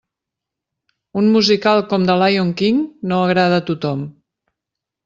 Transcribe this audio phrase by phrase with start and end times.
[1.21, 2.81] Un musical com The Lyon King
[3.13, 4.07] no agrada a tothom.